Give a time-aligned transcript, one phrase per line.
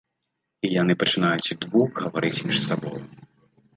[0.69, 3.01] І яны пачынаюць удвух гаварыць між сабою.